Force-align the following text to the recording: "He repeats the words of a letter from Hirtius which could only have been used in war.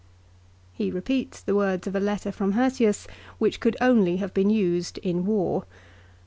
"He 0.73 0.89
repeats 0.89 1.41
the 1.43 1.53
words 1.53 1.85
of 1.85 1.95
a 1.95 1.99
letter 1.99 2.31
from 2.31 2.53
Hirtius 2.53 3.05
which 3.37 3.59
could 3.59 3.77
only 3.79 4.17
have 4.17 4.33
been 4.33 4.49
used 4.49 4.97
in 5.03 5.27
war. 5.27 5.65